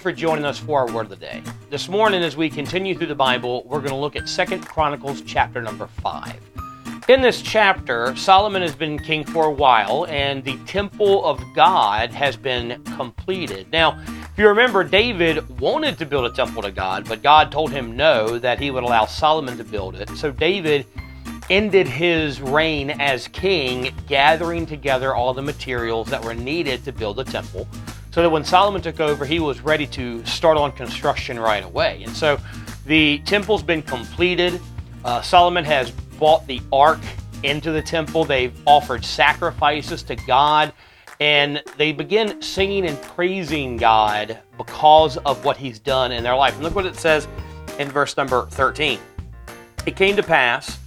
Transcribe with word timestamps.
for 0.00 0.12
joining 0.12 0.46
us 0.46 0.58
for 0.58 0.80
our 0.80 0.92
word 0.92 1.02
of 1.02 1.10
the 1.10 1.16
day. 1.16 1.42
This 1.68 1.86
morning, 1.88 2.22
as 2.22 2.34
we 2.34 2.48
continue 2.48 2.96
through 2.96 3.08
the 3.08 3.14
Bible, 3.14 3.64
we're 3.64 3.80
going 3.80 3.90
to 3.90 3.96
look 3.96 4.16
at 4.16 4.28
Second 4.28 4.66
Chronicles 4.66 5.20
chapter 5.20 5.60
number 5.60 5.86
5. 5.86 6.40
In 7.08 7.20
this 7.20 7.42
chapter, 7.42 8.16
Solomon 8.16 8.62
has 8.62 8.74
been 8.74 8.98
king 8.98 9.24
for 9.24 9.44
a 9.44 9.50
while, 9.50 10.06
and 10.06 10.42
the 10.42 10.56
temple 10.64 11.22
of 11.26 11.42
God 11.54 12.10
has 12.12 12.34
been 12.34 12.82
completed. 12.96 13.70
Now, 13.72 14.00
if 14.06 14.38
you 14.38 14.48
remember, 14.48 14.84
David 14.84 15.60
wanted 15.60 15.98
to 15.98 16.06
build 16.06 16.24
a 16.24 16.34
temple 16.34 16.62
to 16.62 16.70
God, 16.70 17.06
but 17.06 17.22
God 17.22 17.52
told 17.52 17.70
him 17.70 17.94
no, 17.94 18.38
that 18.38 18.58
he 18.58 18.70
would 18.70 18.84
allow 18.84 19.04
Solomon 19.04 19.58
to 19.58 19.64
build 19.64 19.96
it. 19.96 20.08
So 20.10 20.30
David 20.30 20.86
ended 21.50 21.88
his 21.88 22.40
reign 22.40 22.90
as 22.90 23.28
king, 23.28 23.94
gathering 24.06 24.64
together 24.64 25.14
all 25.14 25.34
the 25.34 25.42
materials 25.42 26.08
that 26.08 26.24
were 26.24 26.34
needed 26.34 26.84
to 26.84 26.92
build 26.92 27.16
the 27.16 27.24
temple. 27.24 27.68
So 28.10 28.22
that 28.22 28.30
when 28.30 28.44
Solomon 28.44 28.82
took 28.82 28.98
over, 29.00 29.24
he 29.24 29.38
was 29.38 29.60
ready 29.60 29.86
to 29.88 30.24
start 30.26 30.56
on 30.56 30.72
construction 30.72 31.38
right 31.38 31.64
away. 31.64 32.02
And 32.04 32.14
so 32.14 32.38
the 32.86 33.18
temple's 33.20 33.62
been 33.62 33.82
completed. 33.82 34.60
Uh, 35.04 35.22
Solomon 35.22 35.64
has 35.64 35.90
brought 36.18 36.46
the 36.46 36.60
ark 36.72 37.00
into 37.42 37.70
the 37.70 37.82
temple. 37.82 38.24
They've 38.24 38.54
offered 38.66 39.04
sacrifices 39.04 40.02
to 40.04 40.16
God. 40.16 40.72
And 41.20 41.62
they 41.76 41.92
begin 41.92 42.40
singing 42.40 42.86
and 42.86 43.00
praising 43.02 43.76
God 43.76 44.38
because 44.56 45.18
of 45.18 45.44
what 45.44 45.56
He's 45.56 45.78
done 45.78 46.12
in 46.12 46.24
their 46.24 46.34
life. 46.34 46.54
And 46.54 46.64
look 46.64 46.74
what 46.74 46.86
it 46.86 46.96
says 46.96 47.28
in 47.78 47.88
verse 47.88 48.16
number 48.16 48.46
13. 48.46 48.98
It 49.86 49.96
came 49.96 50.16
to 50.16 50.22
pass, 50.22 50.78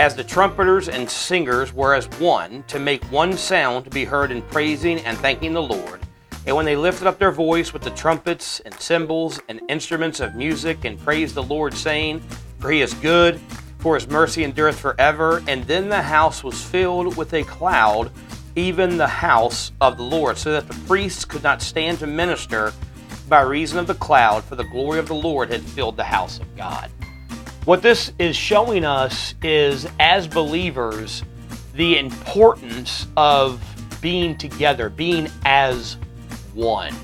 as 0.00 0.14
the 0.14 0.24
trumpeters 0.24 0.88
and 0.88 1.08
singers 1.08 1.72
were 1.72 1.94
as 1.94 2.06
one, 2.20 2.62
to 2.64 2.78
make 2.78 3.02
one 3.04 3.36
sound 3.36 3.84
to 3.84 3.90
be 3.90 4.04
heard 4.04 4.30
in 4.30 4.42
praising 4.42 4.98
and 5.00 5.16
thanking 5.18 5.54
the 5.54 5.62
Lord. 5.62 6.03
And 6.46 6.54
when 6.56 6.66
they 6.66 6.76
lifted 6.76 7.06
up 7.06 7.18
their 7.18 7.30
voice 7.30 7.72
with 7.72 7.82
the 7.82 7.90
trumpets 7.90 8.60
and 8.60 8.74
cymbals 8.74 9.40
and 9.48 9.60
instruments 9.68 10.20
of 10.20 10.34
music 10.34 10.84
and 10.84 11.00
praised 11.00 11.34
the 11.34 11.42
Lord, 11.42 11.72
saying, 11.74 12.20
For 12.58 12.70
he 12.70 12.82
is 12.82 12.92
good, 12.94 13.40
for 13.78 13.94
his 13.94 14.08
mercy 14.08 14.44
endureth 14.44 14.78
forever. 14.78 15.42
And 15.48 15.64
then 15.64 15.88
the 15.88 16.02
house 16.02 16.44
was 16.44 16.62
filled 16.62 17.16
with 17.16 17.32
a 17.32 17.44
cloud, 17.44 18.10
even 18.56 18.98
the 18.98 19.06
house 19.06 19.72
of 19.80 19.96
the 19.96 20.02
Lord, 20.02 20.36
so 20.36 20.52
that 20.52 20.68
the 20.68 20.78
priests 20.86 21.24
could 21.24 21.42
not 21.42 21.62
stand 21.62 21.98
to 22.00 22.06
minister 22.06 22.72
by 23.28 23.40
reason 23.40 23.78
of 23.78 23.86
the 23.86 23.94
cloud, 23.94 24.44
for 24.44 24.54
the 24.54 24.64
glory 24.64 24.98
of 24.98 25.08
the 25.08 25.14
Lord 25.14 25.50
had 25.50 25.62
filled 25.62 25.96
the 25.96 26.04
house 26.04 26.38
of 26.38 26.56
God. 26.56 26.90
What 27.64 27.80
this 27.80 28.12
is 28.18 28.36
showing 28.36 28.84
us 28.84 29.34
is, 29.42 29.88
as 29.98 30.28
believers, 30.28 31.24
the 31.74 31.98
importance 31.98 33.06
of 33.16 33.62
being 34.02 34.36
together, 34.36 34.90
being 34.90 35.30
as 35.46 35.96
one. 36.54 36.94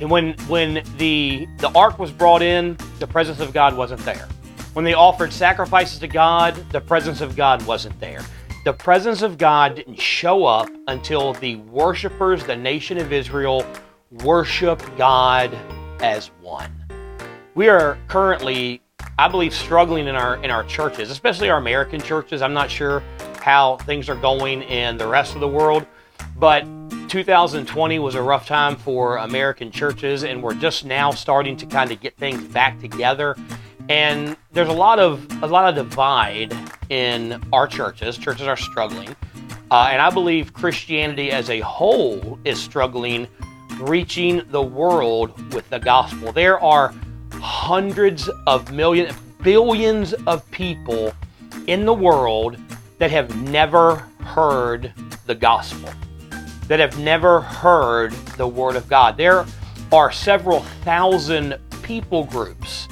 And 0.00 0.10
when 0.10 0.34
when 0.48 0.82
the 0.98 1.46
the 1.58 1.70
ark 1.74 1.98
was 1.98 2.10
brought 2.10 2.42
in, 2.42 2.76
the 2.98 3.06
presence 3.06 3.40
of 3.40 3.52
God 3.52 3.76
wasn't 3.76 4.04
there. 4.04 4.28
When 4.72 4.84
they 4.84 4.94
offered 4.94 5.32
sacrifices 5.32 5.98
to 6.00 6.08
God, 6.08 6.54
the 6.70 6.80
presence 6.80 7.20
of 7.20 7.36
God 7.36 7.64
wasn't 7.66 7.98
there. 8.00 8.24
The 8.64 8.72
presence 8.72 9.22
of 9.22 9.38
God 9.38 9.76
didn't 9.76 10.00
show 10.00 10.44
up 10.44 10.68
until 10.86 11.34
the 11.34 11.56
worshipers, 11.56 12.44
the 12.44 12.56
nation 12.56 12.96
of 12.96 13.12
Israel, 13.12 13.66
worshiped 14.24 14.96
God 14.96 15.56
as 16.00 16.28
one. 16.40 16.70
We 17.54 17.68
are 17.68 17.98
currently, 18.08 18.80
I 19.18 19.28
believe, 19.28 19.52
struggling 19.52 20.06
in 20.06 20.16
our 20.16 20.36
in 20.42 20.50
our 20.50 20.64
churches, 20.64 21.10
especially 21.10 21.50
our 21.50 21.58
American 21.58 22.00
churches. 22.00 22.40
I'm 22.40 22.54
not 22.54 22.70
sure 22.70 23.02
how 23.40 23.76
things 23.78 24.08
are 24.08 24.16
going 24.16 24.62
in 24.62 24.96
the 24.96 25.06
rest 25.06 25.34
of 25.34 25.40
the 25.40 25.48
world, 25.48 25.86
but 26.36 26.64
2020 27.12 27.98
was 27.98 28.14
a 28.14 28.22
rough 28.22 28.46
time 28.46 28.74
for 28.74 29.18
American 29.18 29.70
churches, 29.70 30.24
and 30.24 30.42
we're 30.42 30.54
just 30.54 30.86
now 30.86 31.10
starting 31.10 31.58
to 31.58 31.66
kind 31.66 31.92
of 31.92 32.00
get 32.00 32.16
things 32.16 32.42
back 32.48 32.80
together 32.80 33.36
and 33.90 34.34
there's 34.52 34.68
a 34.68 34.72
lot 34.72 34.98
of 34.98 35.26
a 35.42 35.46
lot 35.46 35.68
of 35.68 35.74
divide 35.74 36.54
in 36.88 37.42
our 37.52 37.66
churches. 37.66 38.16
Churches 38.16 38.46
are 38.46 38.56
struggling, 38.56 39.14
uh, 39.70 39.90
and 39.90 40.00
I 40.00 40.08
believe 40.08 40.54
Christianity 40.54 41.30
as 41.30 41.50
a 41.50 41.60
whole 41.60 42.38
is 42.44 42.58
struggling, 42.58 43.28
reaching 43.80 44.40
the 44.48 44.62
world 44.62 45.52
with 45.52 45.68
the 45.68 45.78
gospel. 45.78 46.32
There 46.32 46.58
are 46.60 46.94
hundreds 47.32 48.30
of 48.46 48.72
millions, 48.72 49.14
billions 49.42 50.14
of 50.26 50.50
people 50.50 51.12
in 51.66 51.84
the 51.84 51.94
world 51.94 52.56
that 52.98 53.10
have 53.10 53.36
never 53.42 53.96
heard 54.20 54.92
the 55.26 55.34
gospel, 55.34 55.90
that 56.72 56.80
have 56.80 56.98
never 56.98 57.42
heard 57.42 58.12
the 58.38 58.48
word 58.48 58.76
of 58.76 58.88
God. 58.88 59.18
There 59.18 59.44
are 59.92 60.10
several 60.10 60.60
thousand 60.86 61.58
people 61.82 62.24
groups 62.24 62.88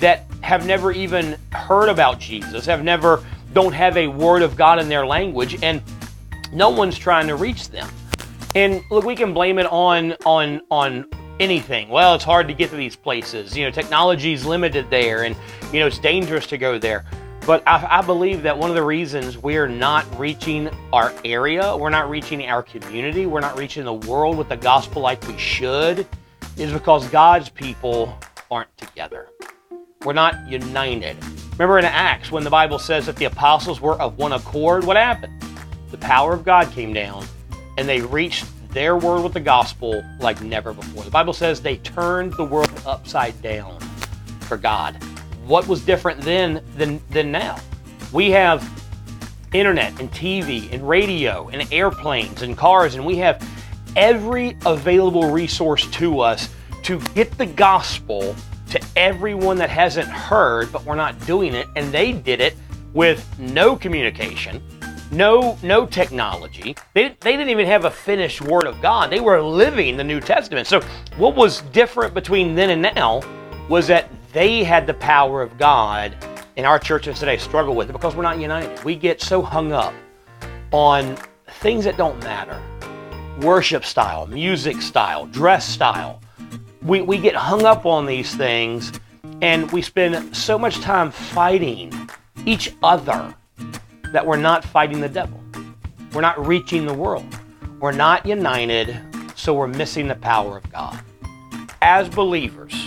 that 0.00 0.26
have 0.40 0.66
never 0.66 0.90
even 0.90 1.38
heard 1.52 1.88
about 1.88 2.18
Jesus, 2.18 2.66
have 2.66 2.82
never, 2.82 3.22
don't 3.52 3.74
have 3.74 3.96
a 3.96 4.08
word 4.08 4.42
of 4.42 4.56
God 4.56 4.80
in 4.80 4.88
their 4.88 5.06
language, 5.06 5.62
and 5.62 5.80
no 6.52 6.68
one's 6.70 6.98
trying 6.98 7.28
to 7.28 7.36
reach 7.36 7.68
them. 7.68 7.88
And 8.56 8.82
look, 8.90 9.04
we 9.04 9.14
can 9.14 9.32
blame 9.32 9.60
it 9.60 9.66
on 9.66 10.16
on 10.26 10.60
on 10.68 11.06
anything. 11.38 11.90
Well, 11.90 12.16
it's 12.16 12.24
hard 12.24 12.48
to 12.48 12.54
get 12.54 12.70
to 12.70 12.76
these 12.76 12.96
places. 12.96 13.56
You 13.56 13.66
know, 13.66 13.70
technology's 13.70 14.44
limited 14.44 14.90
there, 14.90 15.22
and 15.22 15.36
you 15.72 15.78
know 15.78 15.86
it's 15.86 16.00
dangerous 16.00 16.48
to 16.48 16.58
go 16.58 16.76
there. 16.76 17.04
But 17.44 17.62
I, 17.66 17.98
I, 17.98 18.02
believe 18.02 18.42
that 18.44 18.56
one 18.56 18.70
of 18.70 18.76
the 18.76 18.84
reasons 18.84 19.36
we're 19.36 19.66
not 19.66 20.06
reaching 20.18 20.70
our 20.92 21.12
area, 21.24 21.76
we're 21.76 21.90
not 21.90 22.08
reaching 22.08 22.46
our 22.46 22.62
community, 22.62 23.26
we're 23.26 23.40
not 23.40 23.58
reaching 23.58 23.84
the 23.84 23.92
world 23.92 24.38
with 24.38 24.48
the 24.48 24.56
gospel 24.56 25.02
like 25.02 25.26
we 25.26 25.36
should, 25.36 26.06
is 26.56 26.72
because 26.72 27.08
God's 27.08 27.48
people 27.48 28.16
aren't 28.48 28.76
together. 28.78 29.28
We're 30.04 30.12
not 30.12 30.48
united. 30.48 31.16
Remember 31.52 31.78
in 31.78 31.84
Acts 31.84 32.30
when 32.30 32.44
the 32.44 32.50
Bible 32.50 32.78
says 32.78 33.06
that 33.06 33.16
the 33.16 33.24
apostles 33.24 33.80
were 33.80 34.00
of 34.00 34.18
one 34.18 34.32
accord, 34.32 34.84
what 34.84 34.96
happened? 34.96 35.42
The 35.90 35.98
power 35.98 36.34
of 36.34 36.44
God 36.44 36.70
came 36.70 36.92
down 36.92 37.26
and 37.76 37.88
they 37.88 38.00
reached 38.00 38.46
their 38.70 38.96
word 38.96 39.22
with 39.22 39.34
the 39.34 39.40
gospel 39.40 40.04
like 40.20 40.40
never 40.42 40.72
before. 40.72 41.02
The 41.02 41.10
Bible 41.10 41.32
says 41.32 41.60
they 41.60 41.76
turned 41.78 42.34
the 42.34 42.44
world 42.44 42.70
upside 42.86 43.40
down 43.42 43.80
for 44.40 44.56
God. 44.56 44.96
What 45.46 45.66
was 45.66 45.84
different 45.84 46.20
then 46.20 46.62
than, 46.76 47.00
than 47.10 47.32
now? 47.32 47.58
We 48.12 48.30
have 48.30 48.68
internet 49.52 49.98
and 50.00 50.10
TV 50.12 50.72
and 50.72 50.88
radio 50.88 51.48
and 51.48 51.70
airplanes 51.72 52.42
and 52.42 52.56
cars, 52.56 52.94
and 52.94 53.04
we 53.04 53.16
have 53.16 53.46
every 53.96 54.56
available 54.64 55.30
resource 55.30 55.86
to 55.90 56.20
us 56.20 56.48
to 56.84 57.00
get 57.14 57.30
the 57.38 57.46
gospel 57.46 58.34
to 58.70 58.80
everyone 58.96 59.56
that 59.58 59.68
hasn't 59.68 60.08
heard, 60.08 60.72
but 60.72 60.84
we're 60.84 60.96
not 60.96 61.18
doing 61.26 61.54
it. 61.54 61.66
And 61.76 61.92
they 61.92 62.12
did 62.12 62.40
it 62.40 62.56
with 62.94 63.38
no 63.38 63.76
communication, 63.76 64.62
no 65.10 65.58
no 65.62 65.86
technology. 65.86 66.74
They, 66.94 67.16
they 67.20 67.32
didn't 67.32 67.50
even 67.50 67.66
have 67.66 67.84
a 67.84 67.90
finished 67.90 68.40
Word 68.40 68.66
of 68.66 68.80
God. 68.80 69.10
They 69.10 69.20
were 69.20 69.42
living 69.42 69.96
the 69.96 70.04
New 70.04 70.20
Testament. 70.20 70.66
So 70.66 70.80
what 71.16 71.34
was 71.34 71.62
different 71.72 72.14
between 72.14 72.54
then 72.54 72.70
and 72.70 72.94
now 72.94 73.20
was 73.68 73.86
that 73.88 74.08
they 74.32 74.64
had 74.64 74.86
the 74.86 74.94
power 74.94 75.42
of 75.42 75.58
God, 75.58 76.16
and 76.56 76.66
our 76.66 76.78
churches 76.78 77.18
today 77.18 77.36
struggle 77.36 77.74
with 77.74 77.90
it 77.90 77.92
because 77.92 78.14
we're 78.14 78.22
not 78.22 78.40
united. 78.40 78.82
We 78.84 78.96
get 78.96 79.20
so 79.20 79.42
hung 79.42 79.72
up 79.72 79.94
on 80.70 81.16
things 81.60 81.84
that 81.84 81.96
don't 81.96 82.18
matter 82.20 82.60
worship 83.40 83.84
style, 83.84 84.26
music 84.26 84.82
style, 84.82 85.26
dress 85.26 85.66
style 85.66 86.22
we, 86.84 87.00
we 87.00 87.18
get 87.18 87.34
hung 87.34 87.64
up 87.64 87.86
on 87.86 88.06
these 88.06 88.34
things 88.34 88.92
and 89.40 89.70
we 89.70 89.82
spend 89.82 90.36
so 90.36 90.58
much 90.58 90.80
time 90.80 91.10
fighting 91.10 91.92
each 92.44 92.74
other 92.82 93.34
that 94.12 94.26
we're 94.26 94.36
not 94.36 94.64
fighting 94.64 95.00
the 95.00 95.08
devil. 95.08 95.40
We're 96.12 96.20
not 96.20 96.44
reaching 96.44 96.86
the 96.86 96.94
world. 96.94 97.26
We're 97.80 97.92
not 97.92 98.26
united, 98.26 99.00
so 99.34 99.54
we're 99.54 99.68
missing 99.68 100.08
the 100.08 100.14
power 100.16 100.56
of 100.56 100.70
God. 100.72 101.00
As 101.80 102.08
believers, 102.08 102.81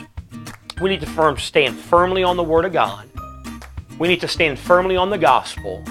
we 0.82 0.90
need 0.90 1.00
to 1.02 1.06
firm, 1.06 1.38
stand 1.38 1.78
firmly 1.78 2.24
on 2.24 2.38
the 2.38 2.44
Word 2.44 2.66
of 2.66 2.74
God. 2.74 3.10
We 3.98 4.08
need 4.08 4.22
to 4.22 4.28
stand 4.28 4.60
firmly 4.60 4.98
on 4.98 5.10
the 5.10 5.18
gospel 5.18 5.84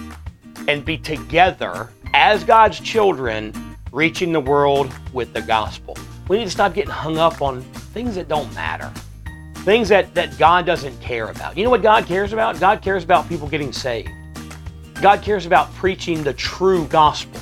and 0.69 0.85
be 0.85 0.99
together 0.99 1.91
as 2.13 2.45
God's 2.45 2.81
children, 2.81 3.53
reaching 3.93 4.33
the 4.33 4.41
world 4.41 4.93
with 5.13 5.33
the 5.33 5.43
gospel. 5.43 5.97
We 6.29 6.39
need 6.39 6.45
to 6.45 6.51
stop 6.51 6.75
getting 6.75 6.91
hung 6.91 7.19
up 7.19 7.41
on 7.41 7.63
things 7.63 8.15
that 8.17 8.29
don't 8.29 8.53
matter, 8.55 8.93
things 9.59 9.89
that, 9.89 10.15
that 10.15 10.37
God 10.39 10.67
doesn't 10.67 10.99
care 11.01 11.31
about. 11.31 11.57
You 11.57 11.65
know 11.65 11.71
what 11.71 11.83
God 11.83 12.07
cares 12.07 12.33
about? 12.33 12.61
God 12.61 12.83
cares 12.83 13.05
about 13.05 13.29
people 13.29 13.49
getting 13.49 13.73
saved. 13.73 14.11
God 15.01 15.23
cares 15.23 15.47
about 15.47 15.73
preaching 15.75 16.23
the 16.23 16.35
true 16.35 16.87
gospel 16.87 17.41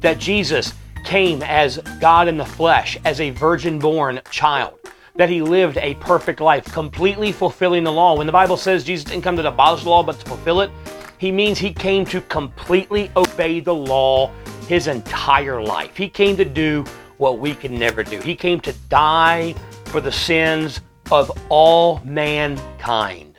that 0.00 0.18
Jesus 0.18 0.74
came 1.04 1.42
as 1.42 1.78
God 2.00 2.28
in 2.28 2.36
the 2.36 2.44
flesh, 2.44 2.98
as 3.04 3.20
a 3.20 3.30
virgin 3.30 3.78
born 3.78 4.20
child, 4.30 4.78
that 5.16 5.28
he 5.28 5.42
lived 5.42 5.76
a 5.78 5.94
perfect 5.94 6.40
life, 6.40 6.64
completely 6.72 7.30
fulfilling 7.30 7.84
the 7.84 7.92
law. 7.92 8.16
When 8.16 8.26
the 8.26 8.32
Bible 8.32 8.56
says 8.56 8.84
Jesus 8.84 9.04
didn't 9.04 9.22
come 9.22 9.36
to 9.36 9.46
abolish 9.46 9.84
the 9.84 9.90
law 9.90 10.02
but 10.02 10.18
to 10.18 10.26
fulfill 10.26 10.60
it, 10.60 10.70
he 11.18 11.30
means 11.30 11.58
he 11.58 11.72
came 11.72 12.04
to 12.06 12.20
completely 12.22 13.10
obey 13.16 13.60
the 13.60 13.74
law 13.74 14.30
his 14.68 14.88
entire 14.88 15.62
life. 15.62 15.96
He 15.96 16.08
came 16.08 16.36
to 16.36 16.44
do 16.44 16.84
what 17.18 17.38
we 17.38 17.54
can 17.54 17.78
never 17.78 18.02
do. 18.02 18.18
He 18.20 18.34
came 18.34 18.60
to 18.60 18.72
die 18.88 19.54
for 19.86 20.00
the 20.00 20.10
sins 20.10 20.80
of 21.12 21.30
all 21.48 22.00
mankind. 22.04 23.38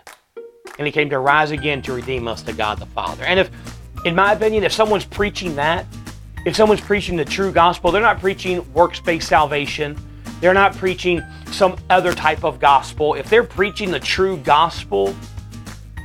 And 0.77 0.85
he 0.85 0.91
came 0.91 1.09
to 1.09 1.19
rise 1.19 1.51
again 1.51 1.81
to 1.83 1.93
redeem 1.93 2.27
us 2.27 2.41
to 2.43 2.53
God 2.53 2.79
the 2.79 2.85
Father. 2.87 3.23
And 3.23 3.39
if, 3.39 3.49
in 4.05 4.15
my 4.15 4.33
opinion, 4.33 4.63
if 4.63 4.71
someone's 4.71 5.05
preaching 5.05 5.55
that, 5.55 5.85
if 6.45 6.55
someone's 6.55 6.81
preaching 6.81 7.17
the 7.17 7.25
true 7.25 7.51
gospel, 7.51 7.91
they're 7.91 8.01
not 8.01 8.19
preaching 8.19 8.71
works 8.73 8.99
based 8.99 9.27
salvation. 9.27 9.97
They're 10.45 10.53
not 10.53 10.77
preaching 10.77 11.23
some 11.47 11.75
other 11.89 12.13
type 12.13 12.43
of 12.43 12.59
gospel. 12.59 13.15
If 13.15 13.31
they're 13.31 13.43
preaching 13.43 13.89
the 13.89 13.99
true 13.99 14.37
gospel, 14.37 15.15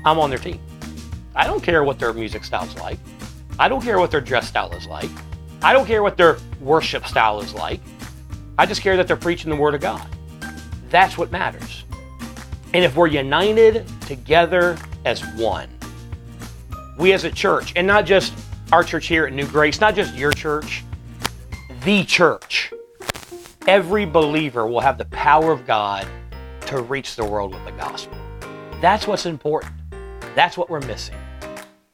I'm 0.06 0.18
on 0.18 0.30
their 0.30 0.38
team. 0.38 0.58
I 1.34 1.46
don't 1.46 1.62
care 1.62 1.84
what 1.84 1.98
their 1.98 2.14
music 2.14 2.44
style's 2.44 2.74
like. 2.76 2.98
I 3.58 3.68
don't 3.68 3.82
care 3.82 3.98
what 3.98 4.10
their 4.10 4.22
dress 4.22 4.48
style 4.48 4.72
is 4.72 4.86
like. 4.86 5.10
I 5.62 5.74
don't 5.74 5.84
care 5.84 6.02
what 6.02 6.16
their 6.16 6.38
worship 6.58 7.06
style 7.06 7.42
is 7.42 7.52
like. 7.52 7.82
I 8.58 8.64
just 8.64 8.80
care 8.80 8.96
that 8.96 9.06
they're 9.06 9.14
preaching 9.14 9.50
the 9.50 9.56
Word 9.56 9.74
of 9.74 9.82
God. 9.82 10.08
That's 10.88 11.18
what 11.18 11.30
matters. 11.30 11.84
And 12.72 12.82
if 12.82 12.96
we're 12.96 13.08
united 13.08 13.86
together 14.06 14.78
as 15.04 15.22
one, 15.34 15.68
we 16.96 17.12
as 17.12 17.24
a 17.24 17.30
church, 17.30 17.74
and 17.76 17.86
not 17.86 18.06
just 18.06 18.32
our 18.72 18.84
church 18.84 19.06
here 19.06 19.26
at 19.26 19.34
New 19.34 19.46
Grace, 19.46 19.82
not 19.82 19.94
just 19.94 20.14
your 20.14 20.32
church, 20.32 20.82
the 21.84 22.04
church, 22.04 22.72
every 23.66 24.04
believer 24.04 24.66
will 24.66 24.80
have 24.80 24.98
the 24.98 25.04
power 25.06 25.52
of 25.52 25.66
God 25.66 26.06
to 26.66 26.82
reach 26.82 27.16
the 27.16 27.24
world 27.24 27.54
with 27.54 27.64
the 27.64 27.72
gospel. 27.72 28.16
That's 28.80 29.06
what's 29.06 29.26
important. 29.26 29.72
That's 30.34 30.56
what 30.56 30.70
we're 30.70 30.80
missing. 30.80 31.16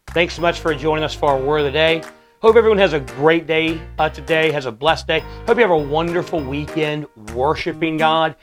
Thanks 0.08 0.34
so 0.34 0.42
much 0.42 0.60
for 0.60 0.74
joining 0.74 1.04
us 1.04 1.14
for 1.14 1.30
our 1.30 1.40
word 1.40 1.58
of 1.58 1.64
the 1.66 1.72
day. 1.72 2.02
Hope 2.40 2.56
everyone 2.56 2.78
has 2.78 2.92
a 2.92 3.00
great 3.00 3.46
day 3.46 3.80
uh, 3.98 4.08
today, 4.08 4.52
has 4.52 4.66
a 4.66 4.72
blessed 4.72 5.06
day. 5.06 5.20
Hope 5.46 5.56
you 5.56 5.62
have 5.62 5.70
a 5.70 5.76
wonderful 5.76 6.40
weekend 6.40 7.06
worshiping 7.34 7.96
God. 7.96 8.36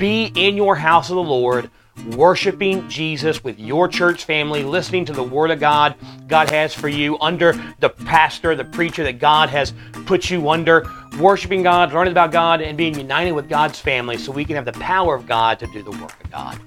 Be 0.00 0.32
in 0.34 0.56
your 0.56 0.76
house 0.76 1.10
of 1.10 1.16
the 1.16 1.22
Lord, 1.22 1.70
worshiping 2.16 2.88
Jesus 2.88 3.44
with 3.44 3.60
your 3.60 3.86
church 3.86 4.24
family, 4.24 4.62
listening 4.62 5.04
to 5.04 5.12
the 5.12 5.22
Word 5.22 5.50
of 5.50 5.60
God 5.60 5.94
God 6.26 6.50
has 6.50 6.72
for 6.72 6.88
you 6.88 7.18
under 7.20 7.52
the 7.80 7.90
pastor, 7.90 8.54
the 8.54 8.64
preacher 8.64 9.04
that 9.04 9.18
God 9.18 9.50
has 9.50 9.74
put 10.06 10.30
you 10.30 10.48
under, 10.48 10.88
worshiping 11.18 11.62
God, 11.62 11.92
learning 11.92 12.12
about 12.12 12.32
God, 12.32 12.62
and 12.62 12.78
being 12.78 12.94
united 12.94 13.32
with 13.32 13.46
God's 13.46 13.78
family 13.78 14.16
so 14.16 14.32
we 14.32 14.46
can 14.46 14.56
have 14.56 14.64
the 14.64 14.72
power 14.72 15.14
of 15.14 15.26
God 15.26 15.58
to 15.58 15.66
do 15.66 15.82
the 15.82 15.90
work 15.90 16.24
of 16.24 16.30
God. 16.30 16.58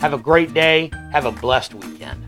Have 0.00 0.14
a 0.14 0.18
great 0.18 0.54
day. 0.54 0.90
Have 1.12 1.26
a 1.26 1.32
blessed 1.32 1.74
weekend. 1.74 2.27